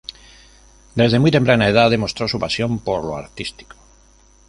Desde 0.95 1.19
muy 1.19 1.29
temprana 1.29 1.69
edad 1.69 1.87
demostró 1.91 2.27
su 2.27 2.39
pasión 2.39 2.79
por 2.79 3.03
lo 3.05 3.17
artístico. 3.17 3.75